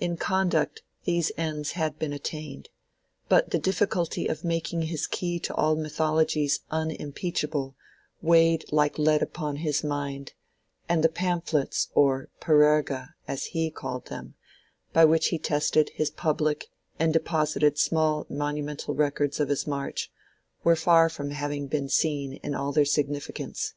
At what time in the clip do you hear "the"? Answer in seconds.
3.52-3.58, 11.02-11.08